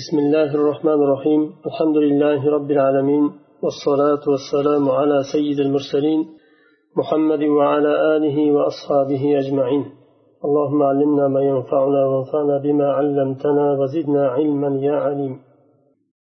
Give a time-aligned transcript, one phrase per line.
[0.00, 1.52] بسم الله الرحمن الرحيم.
[1.66, 3.24] الحمد لله رب العالمين
[3.62, 6.26] والصلاة والسلام على سيد المرسلين
[6.96, 9.84] محمد وعلى آله وأصحابه أجمعين.
[10.44, 15.40] اللهم علمنا ما ينفعنا وانفعنا بما علمتنا وزدنا علما يا عليم.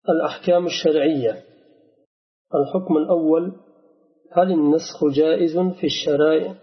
[0.08, 1.34] الأحكام الشرعية.
[2.54, 3.52] الحكم الأول
[4.32, 6.54] هل النسخ جائز في الشرائع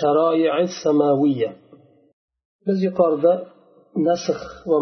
[0.00, 1.56] شرائع السماوية؟
[2.66, 3.44] biz yuqorida
[3.96, 4.40] nasx
[4.70, 4.78] va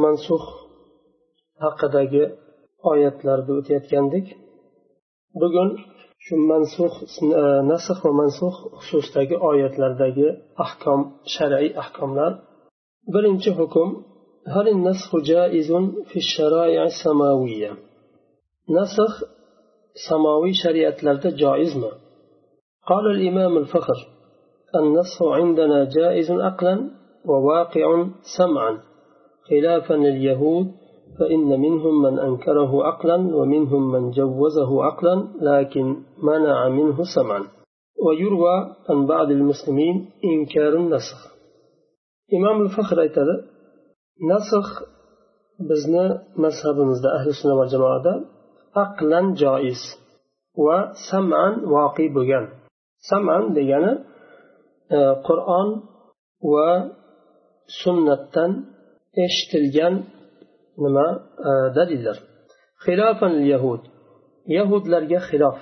[1.63, 2.23] haqidagi
[2.91, 4.27] oyatlarda o'tayotgandik
[5.41, 5.69] bugun
[6.25, 6.93] shu mansux
[7.71, 8.55] nasx va mansux
[8.85, 10.27] xususidagi oyatlardagi
[10.65, 10.99] ahkom
[11.35, 12.31] shar'iy ahkomlar
[13.13, 13.89] birinchi hukm
[14.47, 15.71] هل النسخ جائز
[16.09, 17.71] في الشرائع السماوية
[18.69, 19.13] نسخ
[20.09, 21.91] سماوي شريعة لرد جائز ما
[22.87, 24.07] قال الإمام الفخر
[24.75, 26.89] النسخ عندنا جائز عقلا
[27.25, 28.05] وواقع
[28.37, 28.73] سمعا
[29.49, 30.67] خلافا لليهود
[31.18, 37.44] فإن منهم من أنكره عقلا ومنهم من جوزه عقلا لكن منع منه سمعا.
[38.06, 41.38] ويروى عن بعض المسلمين إنكار النسخ.
[42.34, 43.26] إمام الفخر أيتاد
[44.30, 44.82] نسخ
[45.60, 46.80] بزنا مذهب
[47.20, 48.24] أهل السنة والجماعة
[48.76, 49.78] عقلا جائز
[50.58, 52.48] وسمعا واقي بغان
[53.10, 54.04] سمعا لغانا
[54.92, 55.82] آه، قرآن
[56.42, 58.34] وسنة
[59.26, 59.94] eshitilgan
[60.84, 61.06] nima?
[61.48, 62.16] E, dalillar.
[62.84, 63.82] Xilofan yahud.
[64.56, 65.58] Yahudlarga xilof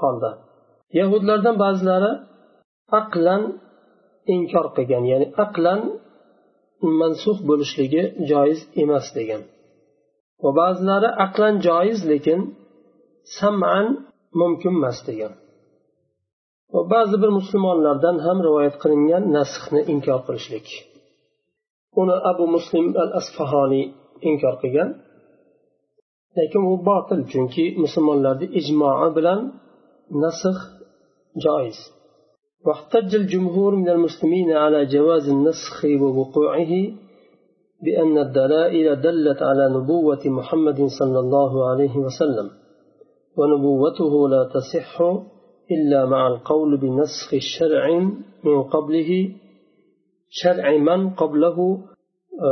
[0.00, 0.30] holda.
[0.98, 2.12] Yahudlardan ba'zilari
[3.00, 3.42] aqlan
[4.34, 5.80] inkor qilgan ya'ni aqlan
[7.00, 9.42] mansux bo'lishligi joiz emas degan.
[10.42, 12.40] Va ba'zilari aqlan joiz lekin
[13.38, 13.86] saman
[14.40, 15.32] mumkin emas degan.
[16.74, 20.66] Va ba'zi bir musulmonlardan ham rivoyat qilingan nasxni inkor qilishlik.
[22.00, 23.86] Uni abu muslim al asfahoniy
[24.30, 24.90] inkor qilgan.
[26.36, 29.40] Lekin u botil chunki musulmonlarni ijmoi bilan
[30.22, 30.58] nasx
[31.44, 31.80] joiz.
[32.66, 36.72] واحتج الجمهور من المسلمين على جواز النسخ ووقوعه
[37.84, 42.50] بأن الدلائل دلت على نبوة محمد صلى الله عليه وسلم
[43.38, 45.00] ونبوته لا تصح
[45.70, 47.98] إلا مع القول بنسخ الشرع
[48.44, 49.10] من قبله
[50.28, 51.78] شرع من قبله
[52.34, 52.46] Э,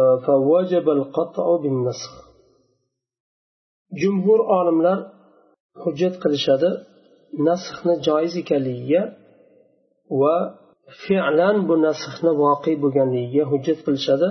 [4.01, 4.99] jumhur olimlar
[5.83, 6.71] hujjat qilishadi
[7.49, 9.03] nasxni joiz ekanligiga
[10.21, 10.37] va
[11.05, 14.29] fe'lan bu nasxni voqe bo'lganligiga hujjat qilishadi.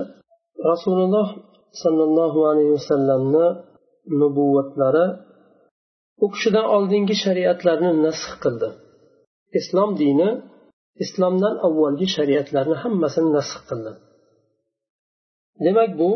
[0.72, 1.28] Rasululloh
[1.83, 3.47] sollallohu alayhi vasallamni
[4.19, 5.06] nubuvatlari
[6.23, 8.69] u kishidan oldingi shariatlarni nasx qildi.
[9.59, 10.29] Islom dini
[11.03, 13.94] islomdan avvalgi shariatlarni hammasini nasx qildi.
[15.66, 16.12] Demak bu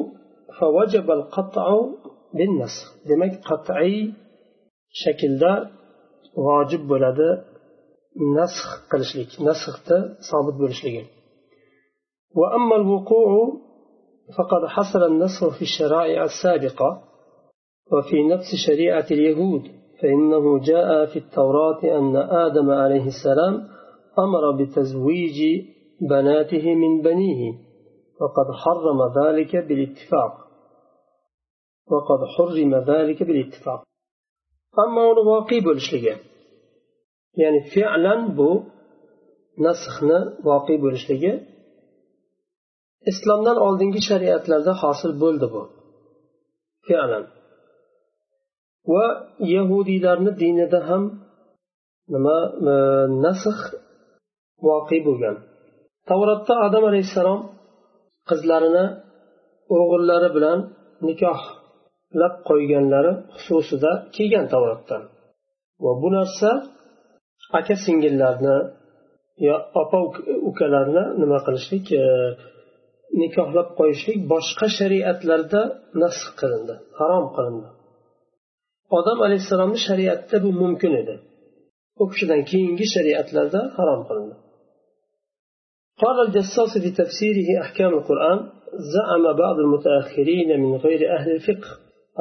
[3.09, 3.95] demak qat'iy
[5.01, 5.51] shaklda
[6.45, 7.29] vojib bo'ladi
[8.37, 9.97] nasx qilishlik nasxda
[10.29, 11.03] sobit bo'lishligi
[12.39, 13.31] وأما الوقوع
[14.37, 17.01] فقد حصل النسخ في الشرائع السابقة
[17.91, 19.61] وفي نفس شريعة اليهود
[20.01, 23.67] فإنه جاء في التوراة أن آدم عليه السلام
[24.19, 25.61] أمر بتزويج
[26.09, 27.64] بناته من بنيه.
[28.20, 30.34] وقد حرم ذلك بالاتفاق
[31.90, 33.80] وقد حرم ذلك بالاتفاق
[34.78, 35.02] أما
[35.32, 36.16] واقع بولشلجة
[37.36, 38.50] يعني فعلا بو
[39.66, 40.18] nasxni
[40.48, 41.32] voqe bo'lishligi
[43.10, 45.62] islomdan oldingi shariatlarda hosil bo'ldi bu
[46.86, 47.24] fe'lan
[48.92, 49.06] va
[49.54, 51.02] yahudiylarni dinida ham
[52.14, 52.38] nima
[53.24, 53.58] nasx
[54.68, 55.36] voqe bo'lgan
[56.08, 57.40] tavrotda odam alayhissalom
[58.29, 58.85] qizlarini
[59.77, 60.59] o'g'illari bilan
[61.07, 63.11] nikohlab qo'yganlari
[63.43, 65.03] xususida kelgan tavrotdan
[65.83, 66.49] va bu narsa
[67.59, 68.57] aka singillarni
[69.47, 69.97] yo opa
[70.49, 72.05] ukalarni nima qilishlik e,
[73.21, 75.61] nikohlab qo'yishlik boshqa shariatlarda
[76.01, 77.67] nasx qilindi harom qilindi.
[78.97, 81.15] Odam alayhissalomni shariatida bu mumkin edi.
[82.01, 84.35] U kishidan keyingi shariatlarda harom qilindi.
[86.01, 88.39] قال الجساس في تفسيره أحكام القرآن
[88.95, 91.67] زعم بعض المتأخرين من غير أهل الفقه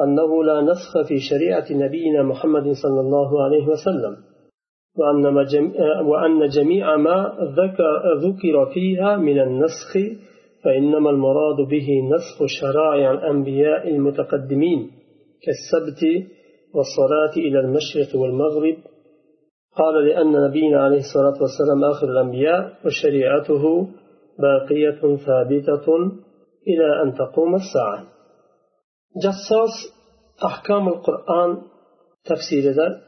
[0.03, 4.17] أنه لا نسخ في شريعة نبينا محمد صلى الله عليه وسلم
[6.05, 7.37] وأن, جميع ما
[8.23, 9.93] ذكر فيها من النسخ
[10.63, 14.91] فإنما المراد به نسخ شرائع الأنبياء المتقدمين
[15.43, 16.29] كالسبت
[16.73, 18.75] والصلاة إلى المشرق والمغرب
[19.77, 23.87] قال لأن نبينا عليه الصلاة والسلام آخر الأنبياء وشريعته
[24.39, 25.95] باقية ثابتة
[26.67, 28.03] إلى أن تقوم الساعة.
[29.23, 29.95] جصاص
[30.45, 31.61] أحكام القرآن
[32.25, 33.01] تفسير ذا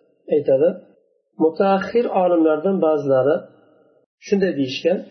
[1.40, 3.48] متأخر عالم لردن بعض لارا
[4.20, 5.06] شن ديش كان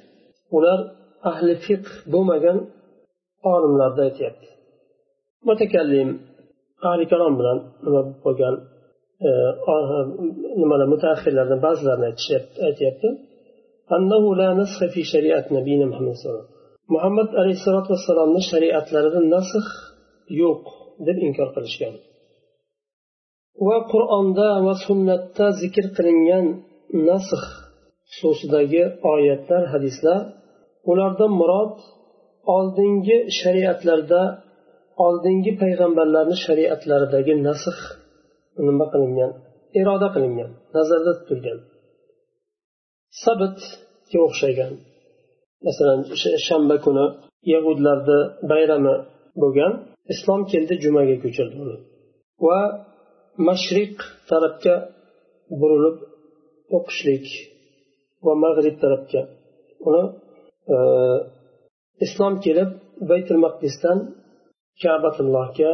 [0.52, 0.90] ولار
[1.26, 2.68] أهل فقه بومغن
[3.46, 4.32] عالم لردن
[5.46, 6.20] متكلم
[6.84, 7.60] أهل كلام بلان
[10.60, 12.06] nimalar mutaaxirlardan ba'zilarini
[12.68, 13.08] aytyapti
[16.94, 19.66] muhammad alayhissalotu vassalomni shariatlarida nasx
[20.40, 20.62] yo'q
[21.06, 21.94] deb inkor qilishgan
[23.66, 26.46] va qur'onda va sunnatda zikr qilingan
[27.08, 27.42] nasx
[28.16, 28.82] xususidagi
[29.12, 30.20] oyatlar hadislar
[30.90, 31.74] ulardan murod
[32.56, 34.22] oldingi shariatlarda
[35.06, 37.76] oldingi payg'ambarlarni shariatlaridagi nasx
[38.66, 39.32] nima qilingan
[39.80, 41.58] iroda qilingan nazarda tutilgan.
[43.22, 44.72] Sabitga o'xshagan
[45.66, 45.98] masalan
[46.46, 47.04] shanba kuni
[47.52, 48.18] yahudlarni
[48.50, 48.94] bayrami
[49.42, 49.72] bo'lgan
[50.12, 51.76] islom keldi jumaga ko'chirdi uni
[52.46, 52.58] va
[53.48, 53.96] mashriq
[54.30, 54.74] tarafga
[55.60, 55.98] burilib
[56.76, 57.26] o'qishlik
[58.26, 59.22] va mag'rib tarafga
[59.88, 60.02] uni
[60.74, 60.76] e,
[62.06, 62.70] islom kelib
[63.10, 63.98] baytul maqdisdan
[64.82, 65.70] kabatullohga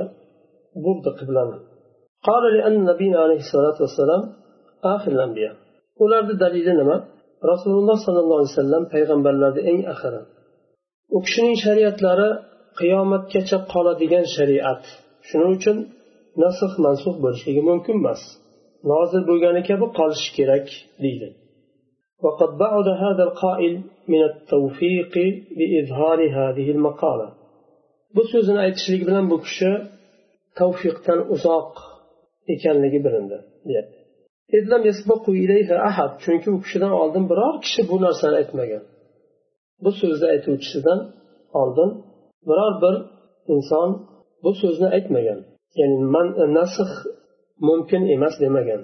[0.84, 1.58] burdi qiblani.
[2.27, 4.21] قال لأن نبينا عليه الصلاة والسلام
[4.95, 5.55] آخر الأنبياء
[6.03, 6.97] ularni dalili nima
[7.51, 10.21] rasululloh sollallohu alayhi vasallam payg'ambarlarni eng axiri
[11.15, 12.29] u kishining shariatlari
[12.79, 14.83] qiyomatgacha qoladigan shariat
[15.29, 15.77] shuning uchun
[16.43, 18.21] nasx mansux bo'lishligi mumkin emas
[18.91, 20.65] nozil bo'lgani kabi qolishi kerak
[21.05, 21.29] deydi
[22.25, 23.73] وقد بعد هذا القائل
[24.11, 25.13] من التوفيق
[25.57, 27.27] بإظهار هذه المقالة
[28.15, 29.71] bu so'zini aytishlik bilan bu kishi
[30.59, 31.71] tavfiqdan uzoq
[32.53, 33.37] ekanligi bilindi
[33.67, 33.97] deyapti
[36.23, 38.83] chunki u kishidan oldin biror kishi bu narsani aytmagan
[39.83, 40.99] bu so'zni aytuvchisidan
[41.61, 41.89] oldin
[42.49, 42.95] biror bir
[43.53, 43.89] inson
[44.43, 45.39] bu so'zni aytmagan
[45.79, 46.27] ya'ni man
[46.57, 46.91] nasx
[47.67, 48.83] mumkin emas demagan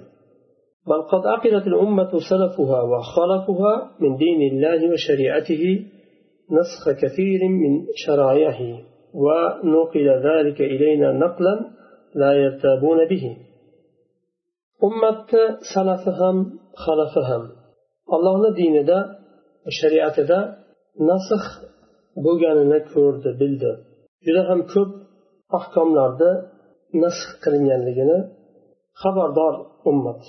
[0.90, 5.62] بل قد عقلت الأمة سلفها وخلفها من دين الله وشريعته
[6.56, 7.72] نسخ كثير من
[8.04, 8.60] شرائعه
[9.24, 11.54] ونقل ذلك إلينا نقلا
[12.14, 13.36] لا يرتابون به
[14.87, 15.43] ummatni
[15.73, 16.37] salafi ham
[16.83, 17.43] xalafi ham.
[18.15, 18.99] Allohni dinida
[19.77, 20.39] shariatida
[21.09, 21.43] nasx
[22.25, 23.71] bo'lganini ko'rdi bildi.
[24.25, 24.91] Juda ham ko'p
[25.57, 26.31] ahkomlarni
[27.03, 28.19] nasx qilinganligini
[29.01, 29.55] xabardor
[29.89, 30.21] ummat.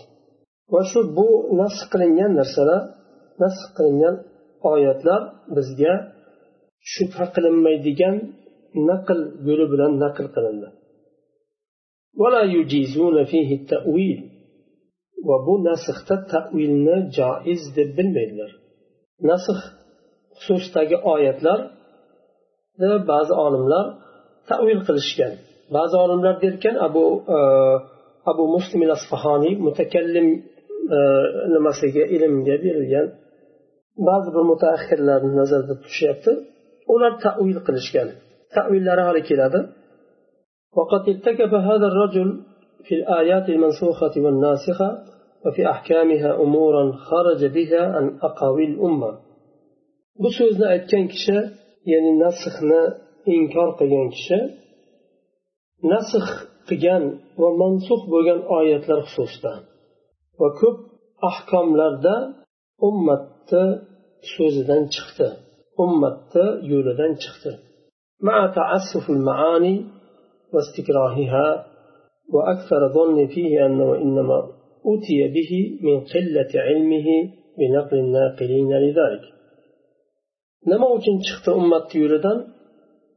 [0.72, 1.28] Va shu bu
[1.60, 2.82] nasx qilingan narsalar
[3.42, 4.16] nasx qilingan
[4.72, 5.20] oyatlar
[5.56, 5.94] bizga
[6.92, 8.16] shubha qilinmaydigan
[8.88, 9.18] naql
[9.48, 10.68] yo'li bilan naql qilindi.
[15.27, 18.51] va bu nasxda tavilni joiz deb bilmaydilar
[19.29, 19.59] nasx
[20.43, 21.59] xususidagi oyatlar
[23.11, 23.85] ba'zi olimlar
[24.49, 25.33] tavil qilishgan
[25.75, 27.37] ba'zi olimlar derkan abu e,
[28.31, 30.27] abu muslim asfahoniy mutakallim
[30.95, 30.97] e,
[31.53, 33.07] nimasiga ilmga berilgan
[34.09, 36.31] ba'zi bir mutaaxirlarni nazarda tutishyapti
[36.93, 38.07] ular tavil qilishgan
[38.55, 39.61] tavillari hali keladi
[40.77, 42.29] وقد ارتكب هذا الرجل
[42.85, 44.89] في الآيات المنسوخة والناسخة
[45.45, 49.11] وفي أحكامها أمورا خرج بها عن أقاويل الأمة
[50.23, 51.37] bu so'zni aytgan kishi
[51.91, 52.81] ya'ni nasxni
[53.35, 54.39] inkor qilgan kishi
[55.91, 56.27] nasx
[56.69, 57.03] qilgan
[57.41, 59.53] va mansux bo'lgan oyatlar xususida
[60.39, 60.77] va ko'p
[61.29, 62.15] ahkomlarda
[62.87, 63.65] ummatni
[64.33, 65.27] so'zidan chiqdi
[65.83, 67.53] ummatni yo'lidan chiqdi
[68.27, 69.85] مع تعسف المعاني
[70.53, 71.47] واستكراهها
[72.32, 74.38] وأكثر ظني فيه أنه إنما
[74.86, 77.06] أتي به من قلة علمه
[77.58, 79.24] بنقل الناقلين لذلك.
[80.66, 82.46] نما وجن شخت أمة يردن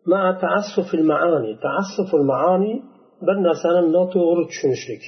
[0.07, 1.55] مع تعصف المعاني.
[1.55, 2.81] تعصف المعاني
[3.21, 5.03] بل سنة لا تغرد شنشك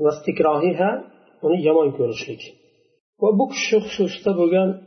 [0.00, 1.04] واستكراهها
[1.44, 2.42] أني يمان كورشك
[3.22, 4.80] وبك شخص استبغن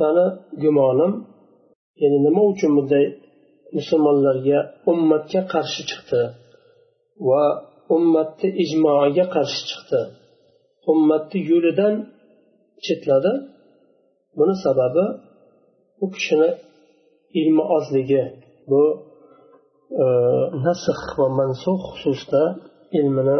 [0.00, 1.24] أنا جمانم.
[2.00, 3.27] يعني نما وجن مدى
[3.75, 4.59] musulmonlarga
[4.91, 6.21] ummatga qarshi chiqdi
[7.27, 7.43] va
[7.95, 10.01] ummatni ijmoiga qarshi chiqdi
[10.91, 11.93] ummatni yo'lidan
[12.85, 13.33] chetladi
[14.37, 15.05] buni sababi
[16.03, 16.49] u kishini
[17.39, 18.23] ilmi ozligi
[18.69, 18.81] bu
[20.03, 20.05] e,
[20.65, 22.43] nasx va mansux xususida
[22.97, 23.37] ilmini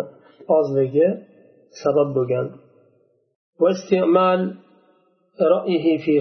[0.57, 1.07] ozligi
[1.81, 2.47] sabab bo'lgan
[5.55, 6.13] رأيه في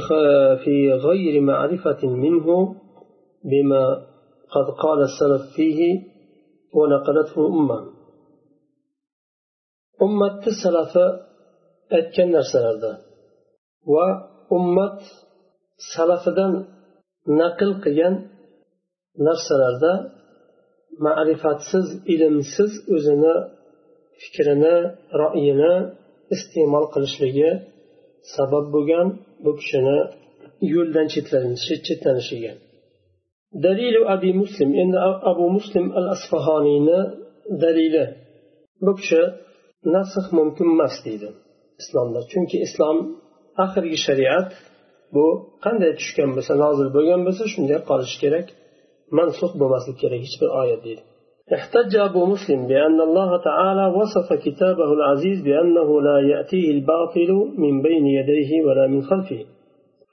[0.65, 2.47] في غير معرفة منه
[3.51, 3.85] بما
[4.55, 5.81] قد قال السلف فيه
[6.79, 7.79] ونقلته الأمة
[10.03, 10.95] أمة السلف
[11.99, 12.93] aytgan narsalarda
[13.95, 14.07] va
[14.57, 14.99] ummat
[15.95, 16.53] salafidan
[17.41, 18.15] naql qilgan
[19.27, 19.93] narsalarda
[21.07, 23.35] ma'rifatsiz ilmsiz o'zini
[24.23, 24.77] fikrini
[25.23, 25.75] ra'yini
[26.35, 27.51] iste'mol qilishligi
[28.35, 29.07] sabab bo'lgan
[29.45, 29.99] bu kishini
[30.75, 31.07] yo'ldan
[31.89, 32.53] chetlanishiga
[33.65, 34.99] dalilu abi muslim endi
[35.31, 37.01] abu muslim al asfahoniyni
[37.63, 38.05] dalili
[38.85, 39.23] bu kishi
[39.95, 41.29] nasx mumkin emas deydi
[41.83, 42.99] islomda chunki islom
[43.65, 44.49] oxirgi shariat
[45.15, 45.27] bu
[45.65, 48.47] qanday tushgan bo'lsa nozil bo'lgan bo'lsa shunday qolishi kerak
[49.19, 51.03] mansux bo'lmasligi kerak hech bir oyat deydi
[51.57, 57.31] احتج أبو مسلم بأن الله تعالى وصف كتابه العزيز بأنه لا يأتيه الباطل
[57.63, 59.41] من بين يديه ولا من خلفه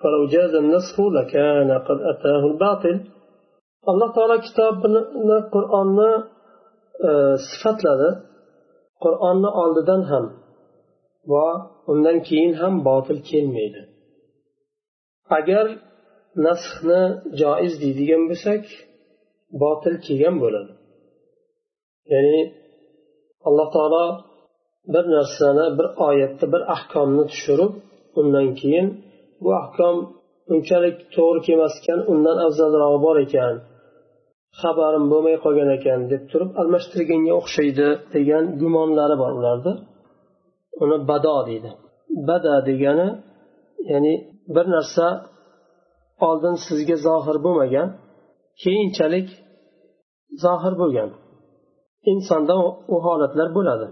[0.02, 2.96] فلو جاز النسخ لكان قد أتاه الباطل
[3.91, 6.13] alloh taolo kitobini qur'onni
[7.09, 7.11] e,
[7.49, 8.09] sifatladi.
[9.05, 10.25] Qur'onni oldidan ham
[11.33, 11.47] va
[11.93, 13.81] undan keyin ham botil kelmaydi.
[15.39, 15.67] Agar
[16.47, 17.03] nasxni
[17.41, 18.63] joiz deydigan bo'lsak
[19.63, 20.73] botil kelgan bo'ladi.
[22.13, 22.41] Ya'ni
[23.49, 24.07] alloh taolo
[24.95, 27.73] bir narsani bir oyatda bir ahkomni tushirib
[28.21, 28.87] undan keyin
[29.43, 29.97] bu ahkom
[30.53, 33.55] unchalik to'g'ri kelmas ekan undan afzalrog'i bor ekan.
[34.61, 39.73] Xabarim bo'lmay qolgan ekan deb turib almashtirganga o'xshaydi degan gumonlari bor ularni
[40.83, 41.71] uni bado deydi.
[42.29, 43.09] Bada degani
[43.93, 44.15] ya'ni
[44.55, 45.07] bir narsa
[46.29, 47.89] oldin sizga zohir bo'lmagan
[48.63, 49.29] keyinchalik
[50.45, 51.11] zohir bo'lgan.
[52.13, 52.55] Insonda
[52.95, 53.87] u holatlar bo'ladi.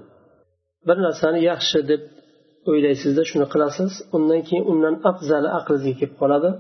[0.88, 2.02] Bir narsani yaxshi deb
[2.70, 6.50] o'ylaysizda shuni qilasiz undan keyin undan afzali aqlingizga kelib qoladi.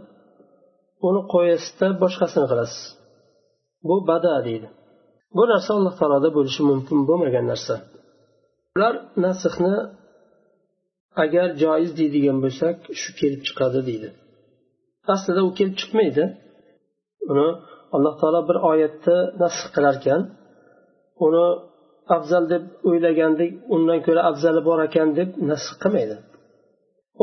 [1.08, 2.82] Uni qo'yasizda boshqasini qilasiz.
[3.88, 4.68] Bu bada deydi.
[5.36, 7.74] Bu narsa alloh taoloda bo'lishi mumkin bo'lmagan narsa.
[8.76, 9.76] Ular nasxni
[11.24, 14.08] agar joiz deydigan bo'lsak shu kelib chiqadi deydi.
[15.14, 16.24] Aslida u kelib chiqmaydi.
[17.30, 17.48] Uni
[17.94, 20.20] alloh taolo bir oyatni nasx qilarkan
[21.26, 21.46] uni
[22.16, 26.16] afzal deb o'ylagandek undan ko'ra afzali bor ekan deb nasx qilmaydi.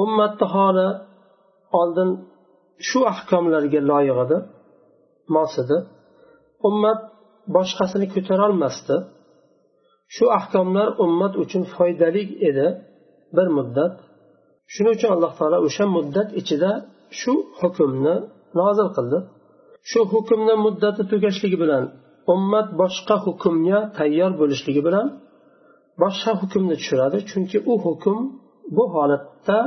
[0.04, 0.88] Ummatni holi
[1.80, 2.10] oldin
[2.88, 4.38] shu ahkomlarga loyiq edi
[5.36, 5.78] mos edi.
[6.68, 7.00] Ummat
[7.56, 8.96] boshqasini ko'tarolmasdi.
[10.16, 12.68] Shu ahkomlar ummat uchun foydali edi
[13.36, 13.94] bir muddat.
[14.74, 16.72] Shuning uchun alloh taolo o'sha muddat ichida
[17.20, 18.16] shu hukmni
[18.60, 19.20] nozil qildi.
[19.90, 21.84] Shu hukmni muddati tugashligi bilan
[22.34, 25.08] ummat boshqa hukmga tayyor bo'lishligi bilan
[26.02, 27.18] boshqa hukmni tushiradi.
[27.30, 28.18] Chunki u hukm
[28.76, 29.58] bu holatda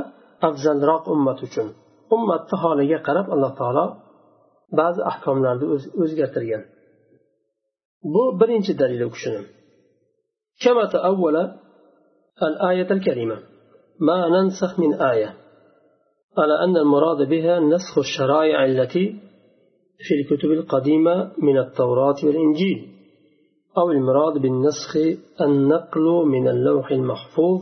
[0.47, 1.67] afzalroq ummat uchun.
[2.15, 3.85] Ummatni holiga qarab alloh taolo
[4.79, 5.65] ba'zi ahkomlarni
[6.03, 6.63] o'zgartirgan.
[8.03, 9.41] Bu birinchi dalil u kishini
[10.63, 11.35] كما تأول
[12.43, 13.37] الآية الكريمة.
[13.99, 15.33] ما ننسخ من آية.
[16.37, 19.19] على أن المراد بها نسخ الشرائع التي
[19.97, 22.89] في الكتب القديمة من التوراة والإنجيل.
[23.77, 24.97] أو المراد بالنسخ
[25.41, 27.61] النقل من اللوح المحفوظ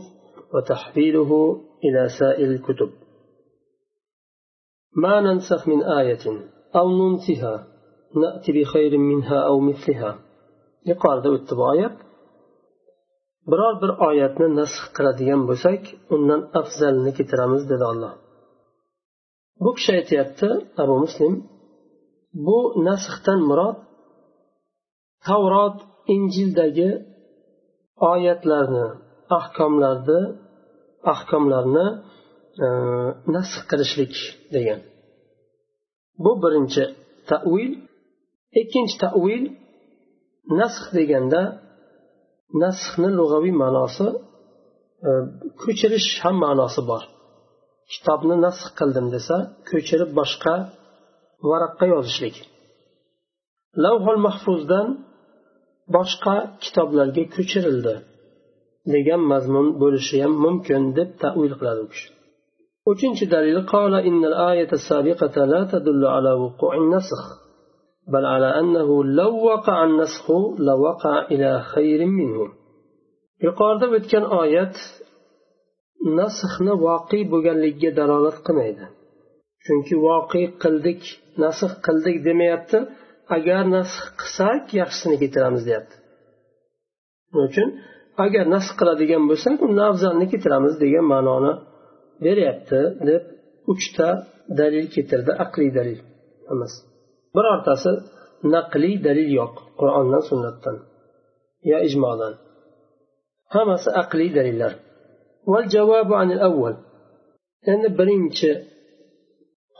[0.54, 2.90] وتحويله إلى سائر الكتب.
[4.96, 6.24] ما ننسخ من آية
[6.76, 7.66] أو ننسها
[8.16, 10.31] نأتي بخير منها أو مثلها.
[10.90, 11.96] Yuqorida o'tdi bu oyat.
[13.50, 15.82] Biror bir oyatni nasx qiladigan bo'lsak
[16.14, 18.12] undan afzalini keltiramiz dedi olloh
[19.64, 20.48] bu kishi aytyapti
[20.82, 21.34] abu muslim
[22.46, 22.58] bu
[22.88, 23.78] nasxdan murod
[25.26, 25.78] tavrot
[26.14, 26.90] injildagi
[28.12, 28.86] oyatlarni
[29.38, 30.20] ahkomlarni
[31.12, 31.86] ahkomlarni
[32.64, 32.66] e,
[33.34, 34.14] nasx qilishlik
[34.54, 34.80] degan.
[36.24, 36.84] Bu birinchi
[37.30, 37.72] tavil
[38.60, 39.44] ikkinchi tavil
[40.60, 41.42] nasx deganda
[42.62, 44.06] nasxni lug'aviy ma'nosi
[45.08, 45.10] e,
[45.62, 47.02] ko'chirish ham ma'nosi bor.
[47.92, 49.36] Kitobni nasx qildim desa
[49.70, 50.54] ko'chirib boshqa
[51.50, 52.36] varaqqa yozishlik.
[53.84, 54.88] Lavhol mahfuzdan
[55.96, 57.94] boshqa kitoblarga ko'chirildi
[58.94, 62.08] degan mazmun bo'lishi ham mumkin deb tavil qiladi u kishi.
[62.92, 67.20] Uchinchi dalil qola innal ayata sabiqata la tadullu ala wuqu'in nasx.
[68.13, 70.31] بل على أنه لو وقع النسخ
[70.69, 72.47] لوقع إلى خير منه
[73.45, 74.75] yuqorida o'tgan oyat
[76.19, 78.85] nasxni voqe bo'lganligiga dalolat qilmaydi
[79.65, 81.01] chunki voqe qildik
[81.43, 82.79] nasx qildik demayapti
[83.35, 85.95] agar nasx qilsak yaxshisini keltiramiz deyapti
[87.29, 87.67] shuning uchun
[88.25, 91.53] agar nasx qiladigan bo'lsak undan afzalni keltiramiz degan ma'noni
[92.25, 93.23] beryapti deb
[93.73, 94.09] uchta
[94.59, 95.99] dalil keltirdi aqliy dalil
[96.53, 96.73] emas
[97.34, 97.92] birortasi
[98.54, 100.76] naqliy dalil yo'q qur'ondan sunnatdan
[101.70, 102.34] yo ijmodan
[103.54, 104.72] hammasi aqliy dalillar
[107.72, 108.50] endi birinchi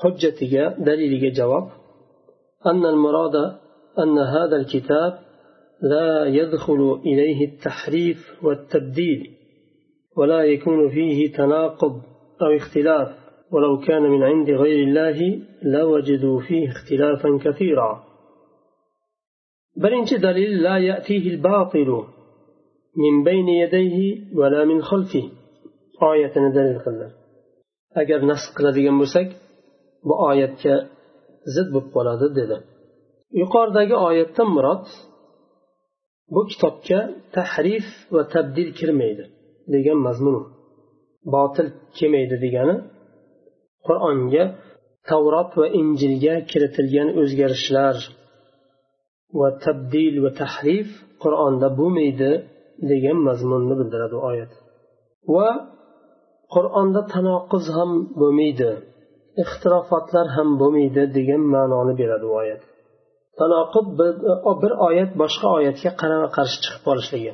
[0.00, 1.66] hujjatiga daliliga javob
[2.66, 3.36] أن المراد
[3.98, 5.18] أن هذا الكتاب
[5.82, 9.30] لا يدخل إليه التحريف والتبديل
[10.16, 12.02] ولا يكون فيه تناقض
[12.42, 15.17] أو اختلاف ولو كان من عند غير الله
[15.63, 18.03] لوجدوا فيه اختلافا كثيرا
[19.77, 22.03] بل دليل لا يأتيه الباطل
[23.03, 23.97] من بين يديه
[24.35, 25.23] ولا من خلفه
[26.13, 27.27] آية دليل قلنا
[28.01, 29.27] agar nasl qiladigan bo'lsak
[30.07, 30.75] bu oyatga
[31.55, 32.57] zid bo'lib qoladi dedi
[33.41, 34.85] yuqoridagi oyatdan murod
[36.33, 36.99] bu kitobga
[37.35, 39.23] tahrif va tabdil kirmaydi
[39.73, 40.35] degan mazmun
[41.35, 41.67] botil
[41.97, 42.75] kelmaydi degani
[43.86, 44.44] qur'onga
[45.10, 47.96] tavrot va injilga kiritilgan o'zgarishlar
[49.38, 50.88] va tabdil va tahrif
[51.22, 52.30] qur'onda bo'lmaydi
[52.90, 54.52] degan mazmunni bildiradi oyat.
[55.34, 55.50] Va
[56.54, 58.70] qur'onda tanoquz ham bo'lmaydi
[59.42, 62.62] ixtirofotlar ham bo'lmaydi degan ma'noni beradi u oyat.
[63.40, 63.86] Tanoqub
[64.62, 67.32] bir oyat boshqa oyatga qarama qarshi chiqib qolishligi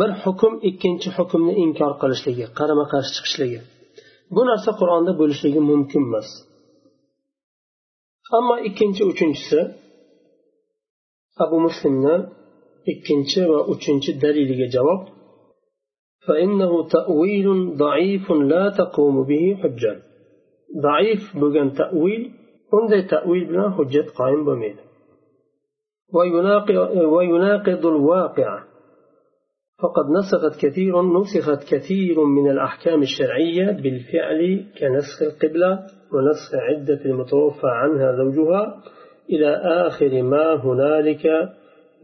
[0.00, 3.60] bir hukm ikkinchi hukmni inkor qilishligi qarama qarshi chiqishligi.
[4.34, 6.28] Bu narsa qur'onda bo'lishligi mumkin emas
[8.36, 9.60] ammo ikkinchi uchinchisi
[11.44, 12.16] abu muslimni
[12.92, 15.02] ikkinchi va uchinchi daliliga javob
[16.26, 17.46] فإنه تأويل
[17.84, 19.92] ضعيف لا تقوم به حجة
[20.86, 22.22] ضعيف بغن تأويل
[22.76, 24.82] unday ta'wil bilan hujjat qoyim bo'lmaydi
[27.14, 28.50] ويناقض الواقع
[29.82, 38.16] فقد نسخت كثير نسخت كثير من الأحكام الشرعية بالفعل كنسخ القبلة ونسخ عدة المتوفى عنها
[38.16, 38.82] زوجها
[39.30, 39.50] إلى
[39.86, 41.26] آخر ما هنالك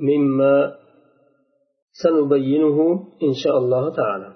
[0.00, 0.74] مما
[1.92, 2.78] سنبينه
[3.22, 4.32] إن شاء الله تعالى.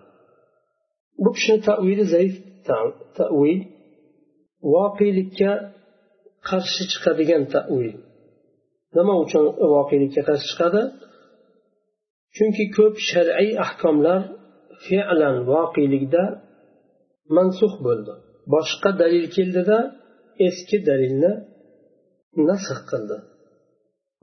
[1.19, 2.35] بكش تأويل زيف
[3.15, 3.73] تأويل.
[4.71, 5.51] voqelikka
[6.49, 7.95] qarshi chiqadigan tavil
[8.97, 9.45] nima uchun
[9.75, 10.83] voqelikka qarshi chiqadi
[12.37, 14.21] chunki ko'p shar'iy ahkomlar
[14.87, 16.25] fe'lan voqelikda
[17.37, 18.13] mansux bo'ldi.
[18.55, 19.79] Boshqa dalil keldida
[20.49, 21.33] eski dalilni
[22.49, 23.17] nasx qildi.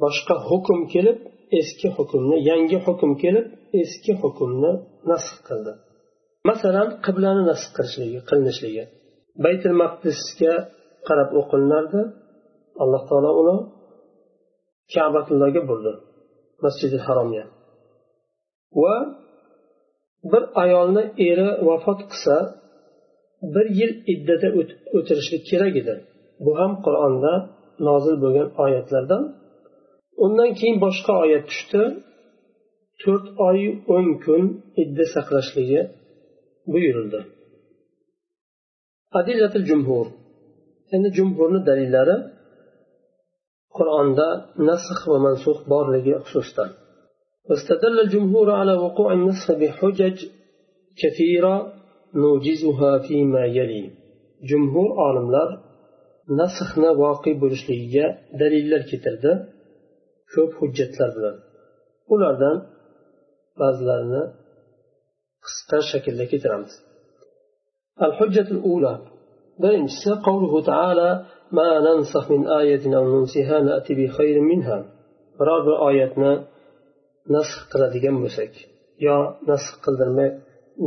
[0.03, 1.19] Boshqa hukm kelib
[1.59, 3.47] eski hukmni yangi hukm kelib
[3.81, 4.71] eski hukmni
[5.11, 5.73] nasx qildi.
[6.49, 8.83] Masalan qiblani nasx qilishligi qilinishligi.
[9.43, 10.53] Baytul maqdisga
[11.07, 12.01] qarab o'qilinardi.
[12.83, 13.57] Alloh taolo uni
[14.93, 15.93] kabatullohga burdi.
[16.63, 17.43] Masjidi haromga.
[18.81, 18.95] Va
[20.31, 22.35] bir ayolni eri vafot qilsa
[23.53, 24.47] bir yil iddada
[24.97, 25.95] o'tirishlik kerak edi.
[26.45, 27.33] Bu ham qur'onda
[27.87, 29.23] nozil bo'lgan oyatlardan.
[30.23, 31.81] Undan keyin boshqa oyat tushdi.
[33.01, 33.59] To'rt oy
[33.95, 34.43] o'n kun
[34.83, 35.81] idda saqlashligi
[36.71, 37.19] buyurildi.
[39.19, 40.07] Adillatil jumhur.
[40.95, 42.17] Endi jumhurni dalillari
[43.77, 44.27] qur'onda
[44.67, 46.65] nasx va mansux borligi xususida
[47.49, 50.25] واستدل الجمهور على وقوع النص بحجج
[51.03, 51.73] كثيرة
[52.15, 53.91] نوجزها فيما يلي.
[54.43, 55.59] جمهور عالم لار
[56.39, 59.45] نسخنا واقي برشلية دليل الكتر ده
[60.35, 61.39] كوب حجة لاردان
[62.09, 62.61] ولاردان
[63.59, 64.33] بازلارنا
[65.43, 66.65] قصتر شكل لكتر
[68.01, 68.99] الحجة الأولى
[69.59, 74.85] برنس قوله تعالى ما ننسخ من آية أو ننسها نأتي بخير منها
[75.41, 76.47] رابع آياتنا
[77.34, 78.52] nasx qiladigan bo'lsak
[79.06, 79.16] yo
[79.50, 80.30] nasx qildirmay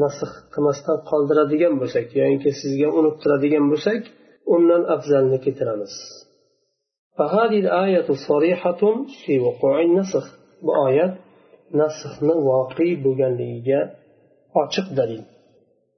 [0.03, 4.01] nasx qilmasdan qoldiradigan bo'lsak yoinki sizga unuttiradigan bo'lsak
[4.55, 5.95] undan afzalni keltiramiz
[7.17, 8.81] فهذه الآية صريحة
[9.25, 10.25] في وقوع النسخ
[10.65, 11.13] بآيات
[11.81, 13.81] نسخ واقع بغنليجا
[14.57, 15.23] أعشق دليل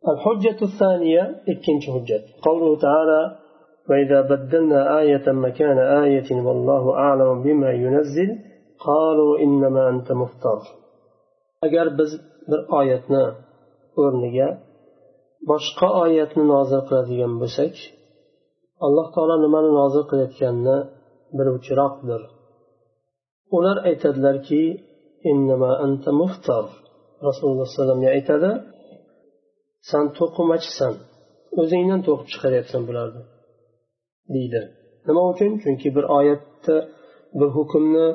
[0.07, 3.21] الحجة الثانية إكنش حجة قوله تعالى
[3.89, 8.29] وإذا بدلنا آية مكان آية والله أعلم بما ينزل
[11.66, 12.10] agar biz
[12.50, 13.24] bir oyatni
[14.02, 14.48] o'rniga
[15.50, 17.74] boshqa oyatni nozil qiladigan bo'lsak
[18.86, 20.78] alloh taolo nimani nozil qilayotganini
[21.36, 22.22] biluvchiroqdir
[23.56, 24.62] ular aytadilarki
[27.26, 28.50] rasululloh alayhi aytadi?
[29.90, 30.94] San to'qimachisan
[31.60, 33.22] o'zingdan to'qib chiqaryapsan bularni
[34.34, 34.60] deydi.
[35.08, 35.50] Nima uchun?
[35.62, 36.76] Chunki bir oyatda
[37.38, 38.06] bir hukmni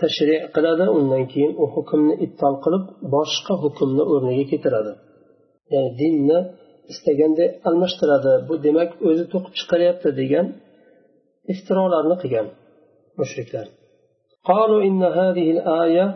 [0.00, 4.92] tashri qiladi undan keyin u hukmni ittol qilib boshqa hukmni o'rniga keltiradi
[5.72, 6.38] ya'ni dinni
[6.92, 10.46] istaganday almashtiradi bu demak o'zi to'qib chiqaryapti degan
[11.52, 12.46] iftirolarni qilgan
[13.20, 13.68] mushriklar
[14.52, 16.06] قالوا إن هذه الآية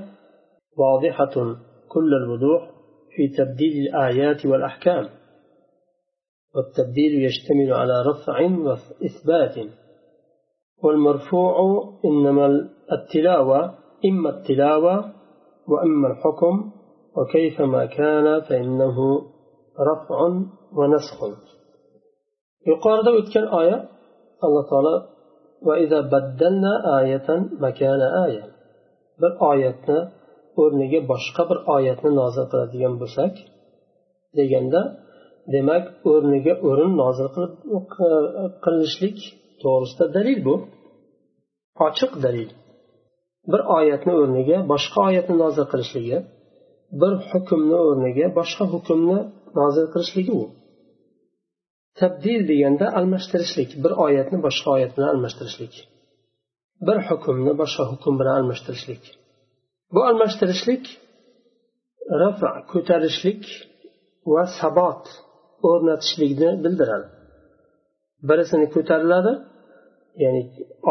[0.82, 1.34] واضحة
[1.88, 2.62] كل الوضوح
[3.12, 5.04] في تبديل الآيات والأحكام
[6.54, 9.56] والتبديل يشتمل على رفع وإثبات
[10.82, 11.54] والمرفوع
[12.04, 12.46] إنما
[12.96, 13.60] التلاوة
[14.08, 14.96] إما التلاوة
[15.70, 16.54] وأما الحكم
[17.16, 18.96] وكيفما كان فإنه
[19.88, 20.18] رفع
[20.78, 21.18] ونسخ
[22.70, 23.78] yuqorida o'tgan oya
[24.44, 24.94] alloh taolo
[29.20, 29.98] bir oyatni
[30.62, 33.32] o'rniga boshqa bir oyatni nozil qiladigan bo'lsak
[34.38, 34.80] deganda
[35.54, 37.28] demak o'rniga o'rin nozil
[38.64, 39.18] qilinishlik
[39.62, 40.54] to'g'risida dalil bu
[41.86, 42.50] ochiq dalil
[43.51, 46.19] bir oyatni o'rniga boshqa oyatni nozil qilishligi
[47.01, 49.19] bir hukmni o'rniga boshqa hukmni
[49.59, 50.43] nozil qilishligi u.
[51.99, 55.73] Tabdil deganda almashtirishlik bir oyatni boshqa oyat bilan almashtirishlik
[56.87, 59.03] bir hukmni boshqa hukm bilan almashtirishlik.
[59.93, 60.83] Bu almashtirishlik
[62.21, 63.43] rafa ko'tarishlik
[64.33, 65.03] va sabot
[65.69, 67.07] o'rnatishlikni bildiradi.
[68.29, 69.33] Birisini ko'tariladi
[70.23, 70.41] ya'ni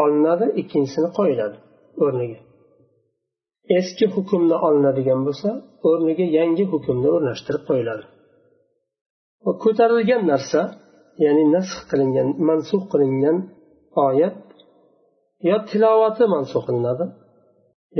[0.01, 1.57] olinadi ikkinchisini qo'yiladi.
[2.04, 2.38] o'rniga
[3.78, 5.48] eski hukmni olinadigan bo'lsa
[5.90, 8.04] o'rniga yangi hukmni o'rnashtirib qo'yiladi
[9.64, 10.60] ko'tarilgan narsa
[11.24, 13.36] ya'ni nasx qilingan mansux qilingan
[14.08, 14.38] oyat
[15.48, 17.04] yo tilovati mansux qilinadi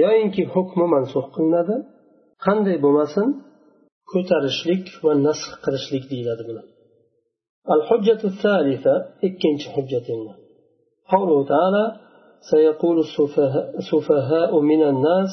[0.02, 1.76] yoyinki hukmi mansux qilinadi
[2.44, 3.26] qanday bo'lmasin
[4.12, 6.62] ko'tarishlik va nasx qilishlik deyiladi buni
[7.76, 8.94] الحجة الثالثة
[9.26, 10.34] إكنش حجتنا
[11.12, 11.84] قوله تعالى
[12.51, 12.99] سيقول
[13.79, 15.29] السفهاء من الناس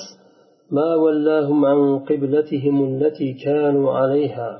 [0.71, 4.59] ما ولاهم عن قبلتهم التي كانوا عليها.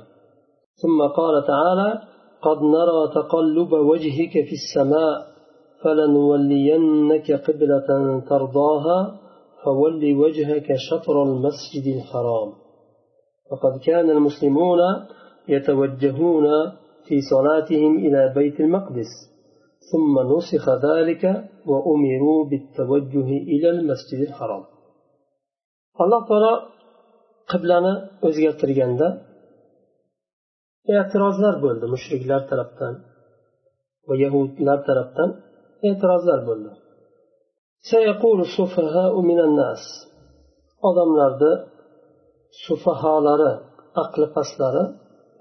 [0.83, 2.03] ثم قال تعالى
[2.43, 5.31] قد نرى تقلب وجهك في السماء
[5.85, 9.21] فلنولينك قبلة ترضاها
[9.65, 12.53] فول وجهك شطر المسجد الحرام.
[13.53, 14.79] وقد كان المسلمون
[15.49, 16.47] يتوجهون
[17.05, 19.30] في صلاتهم إلى بيت المقدس.
[19.92, 21.24] ثم نسخ ذلك
[21.72, 24.64] وأمروا بالتوجه إلى المسجد الحرام
[26.02, 26.54] الله تعالى
[27.52, 27.94] qiblani
[28.28, 29.08] o'zgartirganda
[30.96, 32.94] e'tirozlar bo'ldi mushriklar tarafdan
[34.08, 35.30] va yahudlar tarafdan
[35.90, 36.72] e'tirozlar bo'ldi
[40.90, 41.54] odamlarni
[42.66, 43.52] sufaholari
[44.04, 44.84] aqli pastlari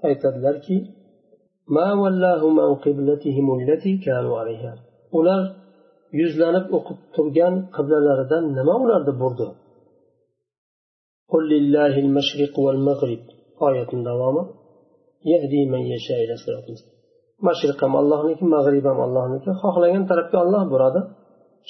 [0.07, 0.75] aytadilarki
[5.18, 5.42] ular
[6.20, 9.46] yuzlanib o'qib turgan qiblalaridan nima ularni burdi?
[13.66, 14.42] Oyatni davomi
[17.46, 19.50] mashriq ham allohniki mag'rib ham allohniki.
[19.62, 21.00] Xohlagan tarafga olloh buradi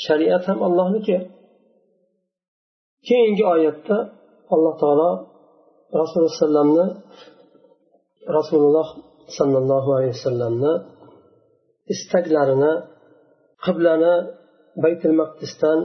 [0.04, 1.16] shariat ham allohniki.
[3.08, 3.96] Keyingi oyatda
[4.54, 5.10] alloh taolo
[6.00, 6.86] rasululloh vasallamni
[8.36, 8.88] rasululloh
[9.38, 10.72] sollallohu alayhi vasallamni
[11.94, 12.72] istaklarini
[13.64, 14.14] qiblani
[14.84, 15.78] baytul maqdisdan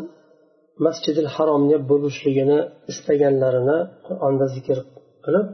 [0.85, 2.59] masjidil haromga bo'lishligini
[2.91, 4.77] istaganlarini qur'onda zikr
[5.25, 5.47] qilib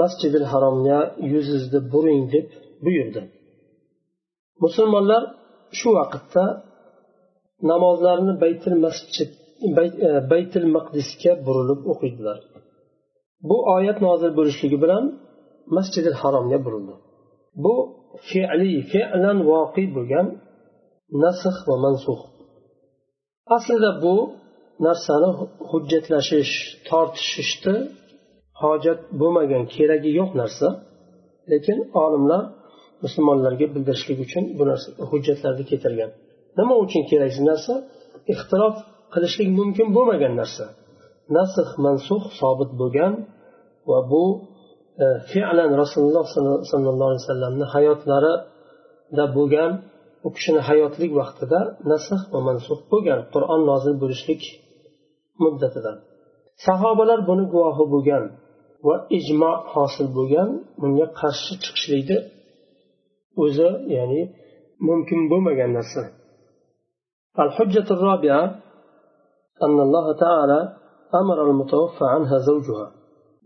[0.00, 0.98] masjidil haromga
[1.32, 2.46] yuzingizni buring deb
[2.84, 3.22] buyurdi.
[4.64, 5.22] Musulmonlar
[5.78, 6.44] shu vaqtda
[7.70, 9.30] namozlarni baytil masjid
[10.08, 12.38] e, baytil maqdisga burilib o'qiydilar.
[13.48, 15.04] Bu oyat nozil bo'lishligi bilan
[15.76, 16.94] masjidil haromga burildi.
[17.64, 17.74] Bu
[18.28, 20.26] fe'li fe'lan voqi bo'lgan
[21.22, 22.20] nasx va mansux.
[23.56, 24.14] Aslida bu
[24.86, 25.30] narsani
[25.70, 26.52] hujjatlashish
[26.88, 27.76] tortishishni
[28.62, 30.66] hojat bo'lmagan keragi yo'q narsa.
[31.52, 32.42] Lekin olimlar
[33.04, 36.10] musulmonlarga bildirishlik uchun bu narsa hujjatlarni keltirgan.
[36.58, 37.72] Nima uchun keraksiz narsa?
[38.32, 38.76] Ixtilof
[39.14, 40.64] qilishlik mumkin bo'lmagan narsa.
[41.36, 43.12] Nasx mansux sobit bo'lgan
[43.90, 44.24] va bu
[45.31, 46.25] fe'lan rasululloh
[46.71, 49.71] sollallohu alayhi vasallamni hayotlarida bo'lgan
[50.27, 51.59] u kishini hayotlik vaqtida
[51.91, 54.41] nasx va mansux bo'lgan qur'on nozil bo'lishlik
[55.43, 55.91] muddatida
[56.65, 58.23] sahobalar buni guvohi bo'lgan
[58.87, 60.49] va ijmo hosil bo'lgan
[60.81, 62.17] bunga qarshi chiqishlikni
[63.43, 64.21] o'zi ya'ni
[64.87, 66.03] mumkin bo'lmagan narsa
[67.45, 68.43] الحجة الرابعة
[69.65, 70.59] أن الله تعالى
[71.21, 72.87] أمر المتوفى عنها زوجها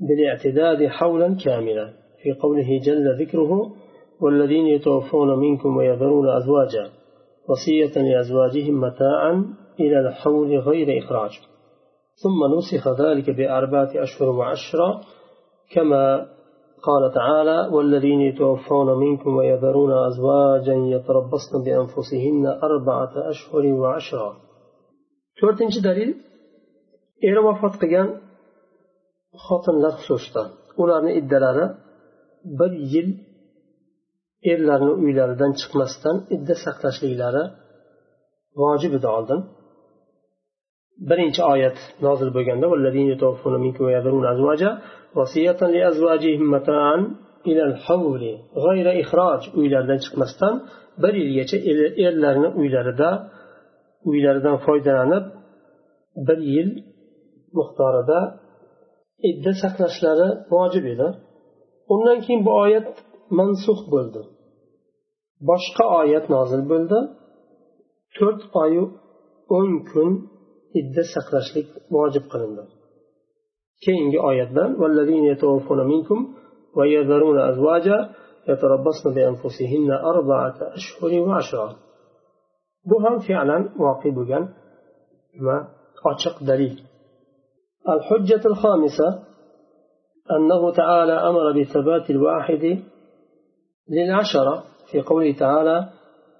[0.01, 1.93] بالاعتداد حولا كاملا.
[2.23, 3.73] في قوله جل ذكره
[4.21, 6.91] والذين يتوفون منكم ويذرون أزواجا
[7.49, 9.45] وصية لأزواجهم متاعا
[9.81, 11.31] إلى الحول غير إخراج.
[12.23, 15.01] ثم نسخ ذلك بأربعة أشهر وعشرة
[15.75, 16.27] كما
[16.83, 24.37] قال تعالى والذين يتوفون منكم ويذرون أزواجا يتربصن بأنفسهن أربعة أشهر وعشرة.
[25.41, 26.11] to'rtinchi dalil
[27.29, 28.09] eri vafot qilgan
[29.47, 30.43] xotinlar xususida
[30.83, 31.67] ularni iddalari
[32.59, 33.09] bir yil
[34.53, 37.45] erlarni uylaridan chiqmasdan idda saqlashliklari
[38.61, 39.41] vojib edi oldin
[41.11, 42.67] birinchi oyat nozil bo'lganda
[49.61, 50.55] uylaridan chiqmasdan
[51.03, 51.57] bir yilgacha
[52.07, 53.11] erlarni uylarida
[54.11, 55.25] uylaridan foydalanib
[56.27, 56.71] bir yil
[57.59, 58.19] miqdorida
[59.30, 61.08] idda saqlashlari vojib edi
[61.94, 62.88] undan keyin bu oyat
[63.40, 64.22] mansux bo'ldi
[65.50, 67.00] boshqa oyat nozil bo'ldi
[68.18, 68.84] to'rt oyu
[69.58, 70.10] o'n kun
[70.80, 72.64] idda saqlashlik vojib qilindi
[73.86, 74.70] keyingi oyatdan
[76.78, 78.10] ويذرون أزواجا
[78.50, 81.76] يتربصن بأنفسهن أربعة أشهر وعشرة
[82.86, 84.50] بهم فعلا واقع بجن
[85.40, 85.68] ما
[86.06, 86.84] أشق دليل
[87.94, 89.09] الحجة الخامسة
[90.37, 92.83] أنه تعالى أمر بثبات الواحد
[93.88, 95.88] للعشرة في قوله تعالى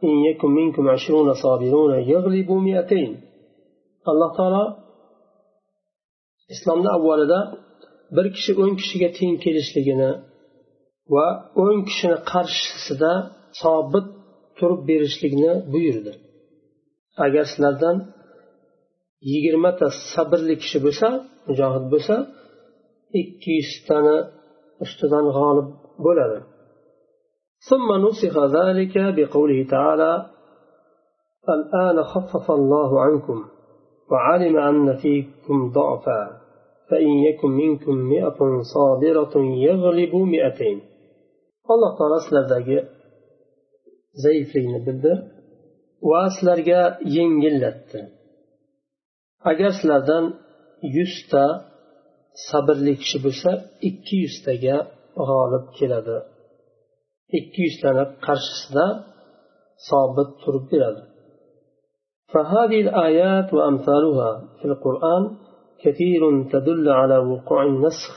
[0.05, 3.27] إن يكن منكم عشرون صابرون يغلبوا مئتين
[4.11, 4.65] alloh taolo
[6.55, 7.41] islomni avvalida
[8.17, 10.11] bir kishi o'n kishiga teng kelishligini
[11.15, 11.27] va
[11.63, 13.13] o'n kishini qarshisida
[13.63, 14.07] sobit
[14.59, 16.13] turib berishlikni buyurdi
[17.25, 17.97] agar sizlardan
[19.31, 21.09] yigirmata sabrli kishi bo'lsa
[21.48, 22.16] mujohid bo'lsa
[23.22, 24.18] ikki yuztani
[24.84, 25.70] ustidan g'olib
[26.06, 26.40] bo'ladi
[27.70, 30.12] ثم نسخ ذلك بقوله تعالى
[31.56, 33.38] الآن خفف الله عنكم
[34.12, 36.22] وعلم أن فيكم ضعفا
[36.90, 38.40] فإن يكن منكم مئة
[38.76, 39.34] صابرة
[39.68, 40.78] يغلب مئتين
[41.74, 42.78] alloh taolo sizlardagi
[44.24, 45.14] zaiflikni bildi
[46.10, 46.82] va sizlarga
[47.18, 48.00] yengillatdi
[49.52, 50.26] agar sizlardan
[50.96, 51.46] yuzta
[52.50, 53.52] sabrli kishi bo'lsa
[53.90, 54.78] ikki yuztaga
[55.28, 56.18] g'olib keladi
[57.40, 58.86] ikki yuztani qarshisida
[59.90, 61.04] sobit turib beradi
[62.34, 65.24] فهذه الآيات وأمثالها في القرآن
[65.84, 66.22] كثير
[66.54, 68.16] تدل على وقوع النسخ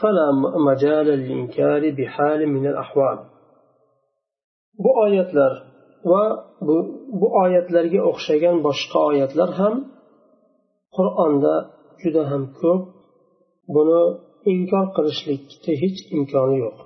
[0.00, 0.26] فلا
[0.68, 3.18] مجال للإنكار بحال من الأحوال
[4.84, 5.52] bu oyatlar
[6.04, 6.24] va
[6.66, 6.76] bu,
[7.20, 9.74] bu oyatlarga o'xshagan boshqa oyatlar ham
[10.96, 11.54] qur'onda
[12.02, 12.82] juda ham ko'p
[13.74, 14.02] buni
[14.52, 16.78] inkor qilishlikda hech imkoni yo'q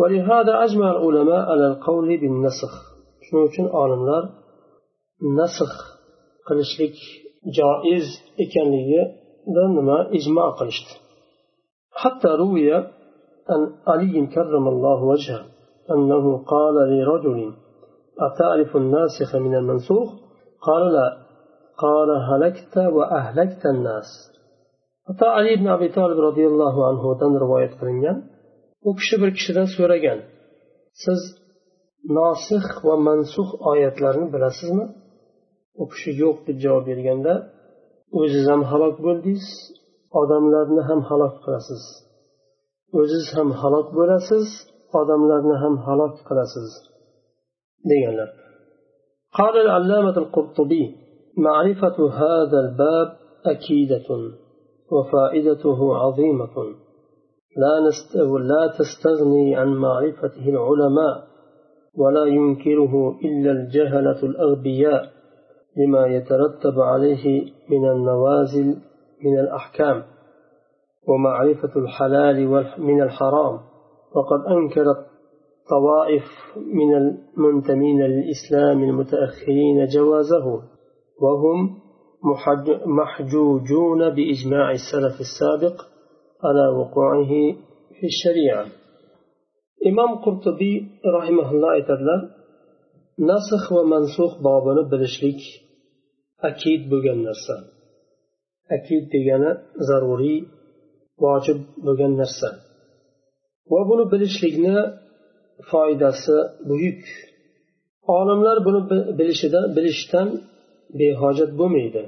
[0.00, 2.72] ولهذا أجمع العلماء على القول بالنسخ
[3.24, 4.22] shuning uchun olimlar
[5.38, 5.72] nasx
[6.48, 6.96] qilishlik
[7.58, 8.06] joiz
[8.44, 10.94] ekanligidan nima ijmo qilishdi
[12.02, 12.68] حتى روي
[13.50, 15.42] عن علي كرم الله وجهه
[15.94, 17.52] أنه قال لرجل
[18.26, 20.08] أتعرف الناسخ من المنسوخ
[20.66, 21.06] قال لا
[21.82, 24.10] قال هلكت وأهلكت الناس
[25.10, 28.16] ata ali ibn abi tolib roziyallohu anhudan rivoyat qilingan
[28.88, 30.18] u kishi bir kishidan so'ragan
[31.02, 31.20] siz
[32.18, 34.86] nosih va mansux oyatlarni bilasizmi
[35.82, 37.34] u kishi yo'q deb javob berganda
[38.20, 39.46] o'ziz ham halok bo'ldingiz
[40.20, 41.82] odamlarni ham halok qilasiz
[43.00, 44.46] o'ziz ham halok bo'lasiz
[45.00, 46.68] odamlarni ham halok qilasiz
[47.90, 48.30] deganlar
[49.38, 50.84] قال العلامة القرطبي
[51.37, 54.31] معرفة هذا الباب أكيدة
[54.91, 56.55] وفائدته عظيمة.
[57.57, 58.15] لا, نست...
[58.41, 61.27] لا تستغني عن معرفته العلماء
[61.97, 65.11] ولا ينكره إلا الجهلة الأغبياء
[65.77, 68.75] لما يترتب عليه من النوازل
[69.25, 70.03] من الأحكام
[71.07, 73.59] ومعرفة الحلال من الحرام.
[74.15, 75.05] وقد أنكرت
[75.69, 76.23] طوائف
[76.57, 80.74] من المنتمين للإسلام المتأخرين جوازه.
[81.22, 81.58] وهم
[82.98, 85.76] محجوجون بإجماع السلف السابق
[86.44, 87.32] على وقوعه
[87.96, 88.66] في الشريعة
[89.86, 92.16] إمام قرطبي رحمه الله تعالى
[93.30, 95.40] نسخ ومنسوخ بابنا bilishlik
[96.48, 97.54] akid bo'lgan narsa
[98.76, 99.50] akid degani
[99.88, 100.40] zaruriy
[101.24, 102.48] vojib bo'lgan narsa
[103.70, 104.76] va buni bilishlikni
[105.70, 106.36] foydasi
[106.68, 107.02] buyuk
[108.18, 108.80] olimlar buni
[109.18, 110.28] bilishidan bilishdan
[110.99, 112.03] behojat bo'lmaydi.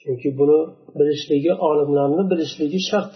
[0.00, 0.60] Chunki buni
[0.98, 3.14] bilishligi olimlarni bilishligi shart.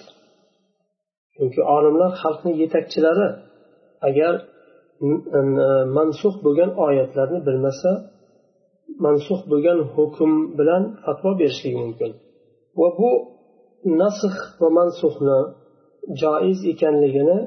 [1.35, 3.29] Chunki olimlar xalqni yetakchilari.
[4.09, 4.35] Agar
[5.97, 7.91] mansux bo'lgan oyatlarni bilmasa
[9.05, 12.11] mansux bo'lgan hukm bilan fatvo berishligi mumkin.
[12.79, 13.11] Va bu
[14.01, 15.39] nasx va mansuxni
[16.23, 17.39] joiz ekanligini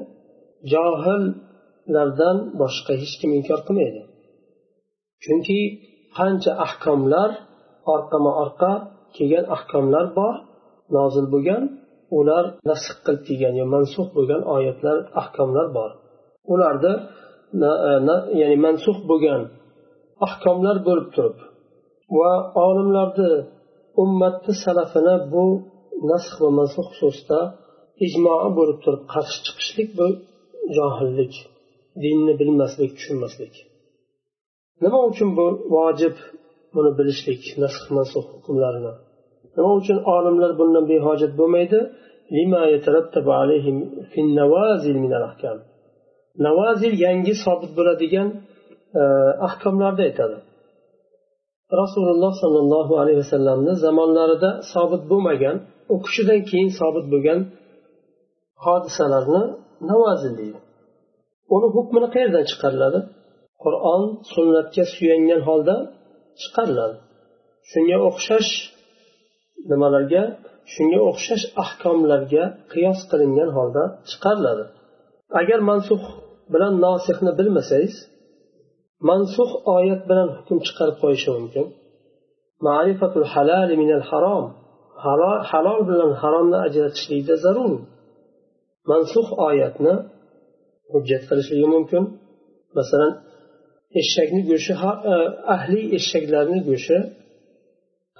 [0.72, 4.02] johillardan boshqa hech kim inkor qilmaydi.
[5.24, 5.58] Chunki
[6.18, 7.30] qancha ahkomlar
[7.94, 8.72] orqama orqa
[9.16, 10.34] kelgan ahkomlar bor
[10.96, 11.62] nozil bo'lgan
[12.18, 15.90] ular nasx qilib kelgan yo mansux bo'lgan oyatlar ahkomlar bor.
[16.52, 16.92] Ularda
[17.68, 19.42] e, ya'ni mansux bo'lgan
[20.26, 21.38] ahkomlar bo'lib turib
[22.18, 22.32] va
[22.66, 23.32] olimlarni
[24.02, 25.44] ummatni salafini bu
[26.10, 27.40] nasx va mansux xususida
[28.06, 30.06] ijmoi bo'lib turib qarshi chiqishlik bu
[30.76, 31.34] johillik
[32.02, 33.54] dinni bilmaslik tushunmaslik.
[34.82, 36.16] Nima uchun bu vojib
[36.78, 38.92] buni bilishlik nasx mansuh hukmlarini.
[39.56, 41.78] Nima uchun olimlar bundan behojat bo'lmaydi?
[46.46, 48.28] Navazil yangi sobit bo'ladigan
[49.00, 49.02] e,
[49.46, 50.36] ahkomlarda aytadi.
[51.80, 55.56] Rasululloh sollallohu alayhi vasallamni zamonlarida sobit bo'lmagan
[55.92, 57.40] u kishidan keyin sobit bo'lgan
[58.64, 59.42] hodisalarni
[59.90, 60.58] navazil deydi.
[61.54, 63.00] Uni hukmini qayerdan chiqariladi?
[63.64, 65.74] Qur'on sunnatga suyangan holda
[66.42, 66.96] chiqariladi
[67.70, 68.50] shunga o'xshash
[69.70, 70.22] nimalarga
[70.74, 74.64] shunga o'xshash ahkomlarga qiyos qilingan holda chiqariladi
[75.40, 76.02] agar mansux
[76.52, 77.94] bilan nosihni bilmasangiz
[79.08, 81.66] mansux oyat bilan hukm chiqarib qo'yishi mumkin.
[82.66, 84.44] Ma'rifatul halali minal harom.
[85.50, 87.72] Halol bilan haromni ajratishlikda zarur.
[88.90, 89.94] Mansux oyatni
[90.92, 92.02] hujjat qilishligi mumkin.
[92.78, 93.12] Masalan
[94.00, 94.74] eshakni go'shti
[95.12, 95.14] e,
[95.54, 96.98] ahli eshaklarni go'shti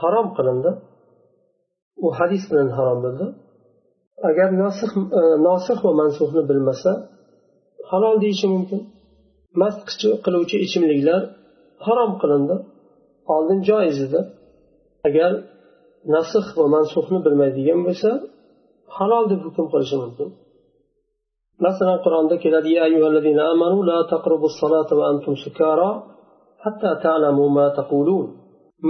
[0.02, 0.70] harom qilindi.
[2.04, 3.26] U hadis bilan harom bo'ldi.
[4.28, 6.92] Agar nosih e, nosih va mansuhni bilmasa
[7.90, 8.80] halol deyishi mumkin.
[9.60, 9.78] Mast
[10.24, 11.22] qiluvchi ichimliklar
[11.86, 12.56] harom qilindi.
[13.34, 14.20] Oldin joiz edi.
[15.08, 15.32] Agar
[16.14, 18.10] nasih va mansuhni bilmaydigan bo'lsa
[18.96, 20.28] halol deb hukm qilishi mumkin.
[21.64, 22.68] Masalan qur'onda keladi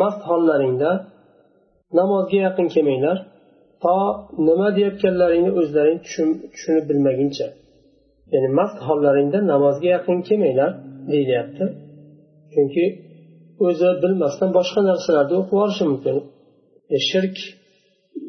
[0.00, 0.90] mast hollaringda
[1.98, 3.18] namozga yaqin kelmanglar.
[3.85, 3.94] To
[4.48, 7.46] nima deyayotganlaringni o'zlaring tushunib bilmaguncha.
[8.33, 10.70] Ya'ni mast hollaringda namozga yaqin kelmanglar
[11.11, 11.64] deyilyapti.
[12.52, 12.85] Chunki
[13.66, 16.16] o'zi bilmasdan boshqa narsalarni o'qib yuborishi mumkin.
[16.94, 17.37] E, shirk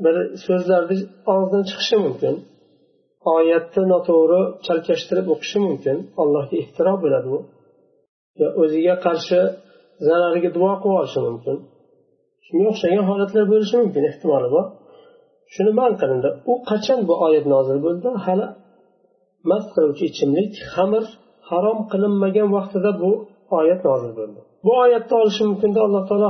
[0.03, 0.97] bir so'zlarni
[1.33, 2.35] og'zidan chiqishi mumkin.
[3.33, 5.97] Oyatni noto'g'ri chalkashtirib o'qishi mumkin.
[6.21, 7.39] Allohga ehtiro bo'ladi u.
[8.61, 9.39] O'ziga qarshi
[10.07, 11.55] zarariga duo qilib olishi mumkin.
[12.45, 14.65] Shunga o'xshagan holatlar bo'lishi mumkin ehtimoli bor.
[15.53, 18.09] Shuni man qilindi u qachon bu oyat nozil bo'ldi?
[18.25, 18.47] Hali
[19.51, 21.03] mast qiluvchi ichimlik xamir
[21.49, 23.11] harom qilinmagan vaqtida bu
[23.59, 24.39] oyat nozil bo'ldi.
[24.65, 26.29] Bu oyatni olishi mumkinda alloh taolo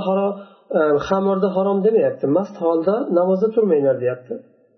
[0.79, 2.25] e, xamirni harom demayapti.
[2.37, 4.35] Mast holda namozda turmanglar deyapti.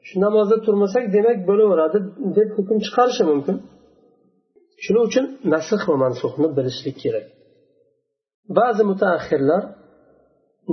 [0.07, 1.97] Shu namozda turmasak demak bo'laveradi
[2.37, 3.55] deb hukm chiqarishi mumkin.
[4.83, 7.25] Shuning uchun nasih va mansuhni bilishlik kerak.
[8.57, 9.63] Ba'zi mutaaxirlar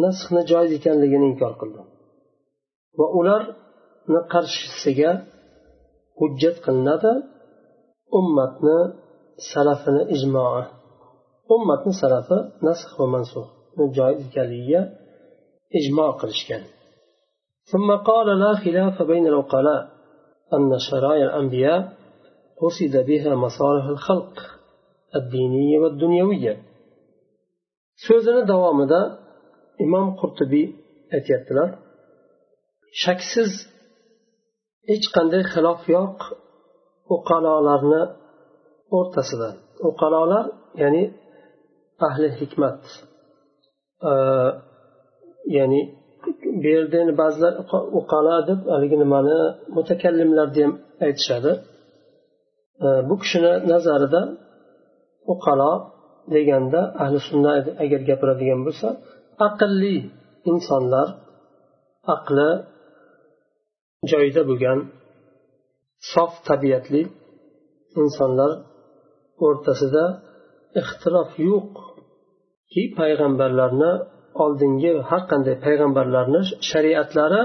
[0.05, 1.81] nasxni joiz ekanligini inkor qildi.
[2.99, 5.11] Va ularni qarshisiga
[6.19, 7.13] hujjat qilinadi.
[8.19, 8.79] Ummatni
[9.51, 10.65] salafini ijmoi
[11.55, 14.83] ummatni salafi nasx va mansuhni joiz ekanligiga
[15.79, 16.63] ijmo qilishgan.
[17.72, 19.82] ثم قال لا خلاف بين العقلاء
[20.56, 21.82] أن شرائع الأنبياء
[22.62, 24.34] قصد بها مصالح الخلق
[25.16, 26.56] الدينية والدنيوية
[28.06, 29.02] so'zini davomida
[29.86, 30.68] imom qurtubiy
[31.16, 31.70] aytyaptilar
[33.04, 33.52] shaksiz
[34.90, 36.18] hech qanday xilof yo'q
[37.16, 38.04] uqalolarni
[38.98, 39.50] o'rtasida
[39.90, 40.46] uqalolar
[40.82, 41.04] ya'ni
[42.08, 42.82] ahli hikmat
[45.58, 45.82] ya'ni
[46.63, 47.53] bu yerda ba'zilar
[48.01, 49.39] uqala deb haligi nimani
[49.77, 50.73] mutakallimlarni ham
[51.07, 51.53] aytishadi.
[53.09, 54.23] Bu kishini nazarida
[55.33, 55.73] uqalo
[56.35, 57.53] deganda ahli sunna
[57.85, 58.89] agar gapiradigan bo'lsa
[59.49, 59.97] aqlli
[60.51, 61.09] insonlar
[62.15, 62.51] aqli
[64.11, 64.79] joyida bo'lgan
[66.13, 67.03] sof tabiatli
[68.03, 68.51] insonlar
[69.47, 70.05] o'rtasida
[70.81, 73.93] ixtilof yo'qki payg'ambarlarni
[74.44, 77.42] oldingi har qanday payg'ambarlarni shariatlari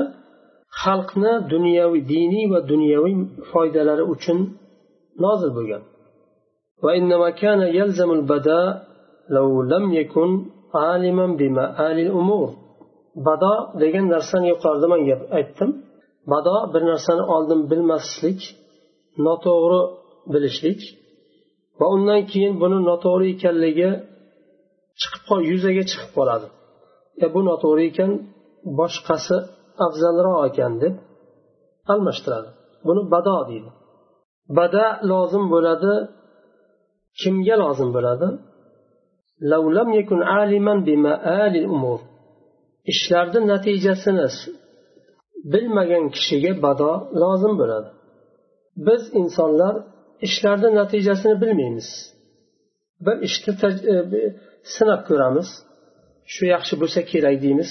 [0.83, 3.15] xalqni dunyoviy diniy va dunyoviy
[3.51, 4.39] foydalari uchun
[5.25, 5.83] nozil bo'lgan
[6.85, 8.67] وإنما كان يلزم البداء
[9.37, 10.31] لو لم يكن
[10.75, 12.51] عالما بمآل الأمور
[13.27, 15.71] bado degan narsani yuqorida man gap aytdim
[16.33, 18.41] bado bir narsani oldin bilmaslik
[19.27, 19.81] noto'g'ri
[20.33, 20.81] bilishlik
[21.79, 23.91] va undan keyin buni noto'g'ri ekanligi
[25.01, 26.53] chiqib yuzaga chiqib qoladi e
[27.24, 28.12] E, bu noto'g'ri ekan
[28.80, 29.38] boshqasi
[29.86, 30.96] afzalroq ekan deb
[31.94, 32.50] almashtiradi.
[32.88, 33.70] Buni bado deydi.
[34.58, 35.94] Bada lozim bo'ladi.
[37.22, 38.30] Kimga lozim bo'ladi?
[42.92, 44.28] Ishlarni natijasini
[45.52, 46.92] bilmagan kishiga bado
[47.22, 47.90] lozim bo'ladi.
[48.88, 49.76] Biz insonlar
[50.28, 51.90] ishlarni natijasini bilmaymiz.
[53.06, 53.52] Bir ishni
[53.94, 53.96] e,
[54.76, 55.50] sinab ko'ramiz.
[56.35, 57.71] shu yaxshi bo'lsa kerak deymiz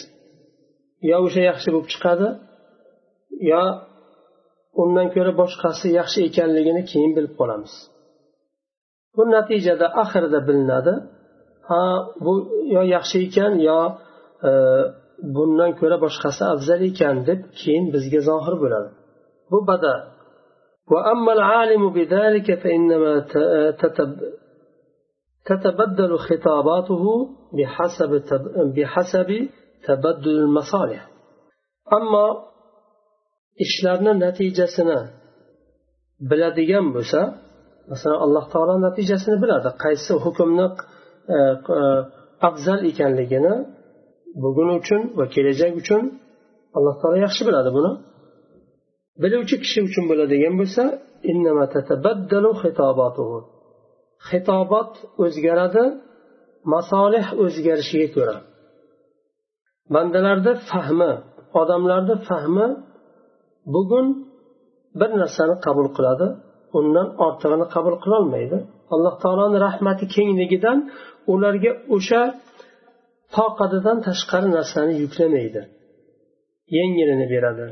[1.10, 2.28] yo o'sha yaxshi bo'lib chiqadi
[3.52, 3.64] yo
[4.82, 7.74] undan ko'ra boshqasi yaxshi ekanligini keyin bilib qolamiz
[9.16, 10.94] bu natijada oxirida bilinadi
[11.70, 11.82] ha
[12.26, 12.34] bu
[12.76, 13.80] yo yaxshi ekan yo
[14.50, 14.52] e,
[15.36, 18.90] bundan ko'ra boshqasi afzal ekan deb keyin bizga zohir bo'ladi
[19.52, 19.96] bu bada
[20.94, 23.14] وأما العالم بذلك فإنما
[25.50, 27.04] تتبدل خطاباته
[27.58, 28.12] بحسب
[28.76, 29.30] بحسب
[29.88, 31.02] تبدل المصالح
[31.94, 32.48] أما
[33.66, 35.00] ishlarni natijasini
[36.30, 37.22] biladigan bo'lsa
[37.92, 40.68] masalan alloh taolo natijasini biladi qaysi hukmni
[41.36, 41.38] e,
[41.78, 41.80] e,
[42.48, 43.54] afzal ekanligini
[44.44, 46.02] bugun uchun va kelajak uchun
[46.78, 47.92] alloh taolo yaxshi biladi buni
[49.22, 50.84] biluvchi kishi uchun bo'ladigan bo'lsa
[54.29, 54.93] xitobot
[55.25, 55.85] o'zgaradi
[56.75, 58.37] masolih o'zgarishiga ko'ra.
[59.95, 61.13] Bandalarni fahmi
[61.61, 62.67] odamlarni fahmi
[63.75, 64.07] bugun
[65.01, 66.27] bir narsani qabul qiladi
[66.79, 68.59] undan ortig'ini qabul qilolmaydi
[68.95, 70.79] alloh taoloni rahmati kengligidan
[71.33, 72.23] ularga o'sha
[73.37, 75.63] toqatidan tashqari narsani yuklamaydi.
[76.77, 77.67] Yengilini beradi.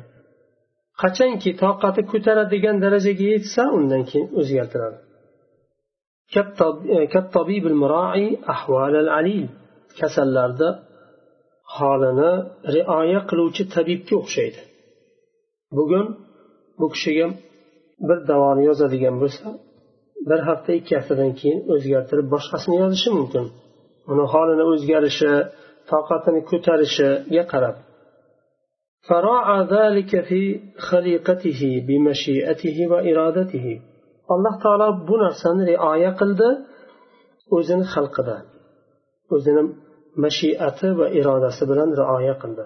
[1.02, 4.98] Qachonki toqati ko'taradigan darajaga yetsa undan keyin o'zgartiradi.
[9.99, 10.69] kasallarda
[11.75, 12.31] holini
[12.75, 14.61] rioya qiluvchi tabibga o'xshaydi
[15.77, 16.05] bugun
[16.79, 17.27] bu kishiga
[18.07, 19.47] bir davoni yozadigan bo'lsa
[20.29, 23.45] bir hafta ikki haftadan keyin o'zgartirib boshqasini yozishi mumkin
[24.11, 25.33] uni holini o'zgarishi
[25.91, 27.77] toqatini ko'tarishiga qarab
[29.09, 30.41] فراعى ذلك في
[30.89, 33.67] خليقته بمشيئته وإرادته
[34.33, 36.49] alloh taolo bu narsani rioya qildi
[37.55, 38.37] o'zini xalqida
[39.35, 39.63] o'zini
[40.23, 42.65] mashiati va irodasi bilan rioya qildi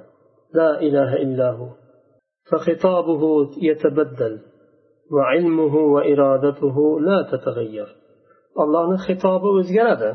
[0.58, 1.66] la ilaha illahu
[2.50, 3.24] فخطابه
[3.70, 4.34] يتبدل
[5.16, 6.78] وعلمه وإرادته
[7.08, 7.90] لا تتغير
[8.64, 10.12] allohni xitobi o'zgaradi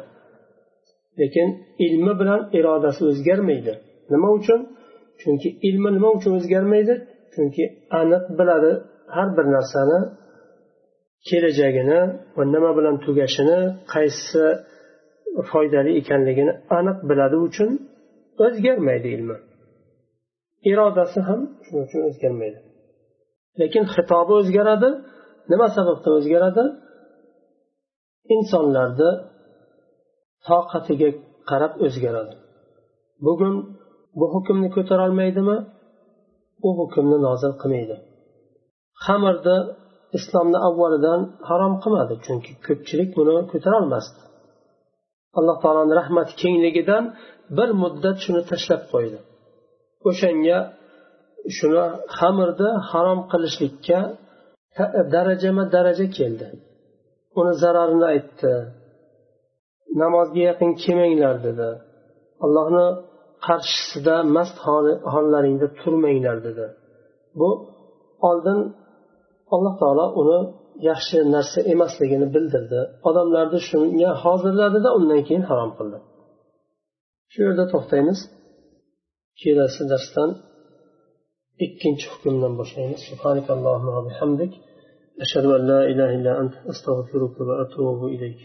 [1.21, 1.49] lekin
[1.87, 3.75] ilmi bilan irodasi o'zgarmaydi
[4.13, 4.61] nima uchun
[5.21, 6.95] chunki ilmi nima uchun o'zgarmaydi
[7.35, 7.65] chunki
[8.01, 8.73] aniq biladi
[9.17, 9.99] har bir narsani
[11.28, 12.00] kelajagini
[12.38, 13.60] va nima bilan tugashini
[13.94, 14.46] qaysi
[15.52, 17.70] foydali ekanligini aniq biladi uchun
[18.46, 19.38] o'zgarmaydi ilmi.
[20.72, 22.60] Irodasi ham shuning uchun o'zgarmaydi.
[23.60, 24.90] Lekin xitobi o'zgaradi
[25.52, 26.64] nima sababdan o'zgaradi?
[28.36, 29.12] Insonlarni
[30.48, 31.10] toqatiga
[31.50, 32.36] qarab o'zgaradi.
[33.26, 33.56] Bugun
[34.20, 35.58] bu hukmni ko'tarolmaydimi?
[36.68, 37.96] U hukmni nozil qilmaydi.
[39.06, 39.58] Xamirni
[40.18, 44.22] islomni avvalidan harom qilmadi chunki ko'pchilik buni ko'tarolmasdi.
[45.38, 47.04] Alloh taoloni rahmati kengligidan
[47.58, 49.20] bir muddat shuni tashlab qo'ydi.
[50.10, 50.58] O'shanga
[51.58, 51.86] shuni
[52.18, 54.00] xamirni harom qilishlikka
[55.14, 56.48] darajama daraja keldi.
[57.40, 58.54] Uni zararini aytdi
[60.02, 61.70] namozga yaqin kelmanglar dedi.
[62.46, 62.86] Allohni
[63.48, 64.58] qarshisida mast
[65.14, 66.66] hollaringda turmanglar dedi.
[67.40, 67.50] Bu
[68.30, 68.60] oldin
[69.56, 70.40] alloh taolo uni
[70.90, 72.80] yaxshi narsa emasligini bildirdi.
[73.10, 75.98] Odamlarni shunga hozirladida undan keyin harom qildi.
[77.32, 78.20] Shu yerda to'xtaymiz.
[79.42, 80.30] Kelasi darsdan
[81.66, 83.02] ikkinchi hukmdan boshlaymiz.
[83.10, 84.52] Subhanakallohumma bihamdik.
[85.24, 88.42] Ashhadu an la ilaha illa ant astag'firuka va atubu ilayk.